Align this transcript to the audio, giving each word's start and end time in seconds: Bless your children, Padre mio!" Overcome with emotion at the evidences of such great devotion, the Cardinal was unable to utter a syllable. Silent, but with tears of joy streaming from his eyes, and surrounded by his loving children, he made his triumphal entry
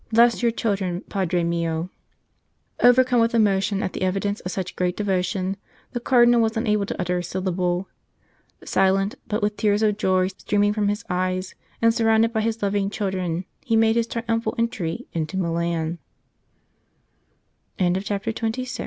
Bless 0.11 0.41
your 0.41 0.49
children, 0.49 1.01
Padre 1.09 1.43
mio!" 1.43 1.91
Overcome 2.89 3.19
with 3.19 3.35
emotion 3.35 3.83
at 3.83 3.93
the 3.93 4.01
evidences 4.01 4.41
of 4.43 4.51
such 4.51 4.75
great 4.75 4.97
devotion, 4.97 5.57
the 5.91 5.99
Cardinal 5.99 6.41
was 6.41 6.57
unable 6.57 6.87
to 6.87 6.99
utter 6.99 7.19
a 7.19 7.23
syllable. 7.23 7.87
Silent, 8.65 9.13
but 9.27 9.43
with 9.43 9.57
tears 9.57 9.83
of 9.83 9.99
joy 9.99 10.27
streaming 10.29 10.73
from 10.73 10.87
his 10.87 11.05
eyes, 11.07 11.53
and 11.83 11.93
surrounded 11.93 12.33
by 12.33 12.41
his 12.41 12.63
loving 12.63 12.89
children, 12.89 13.45
he 13.63 13.75
made 13.75 13.95
his 13.95 14.07
triumphal 14.07 14.55
entry 14.57 15.07